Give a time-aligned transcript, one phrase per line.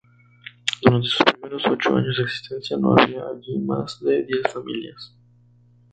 [0.81, 5.13] Durante sus primeros ocho años de existencia no había allí más de diez familias.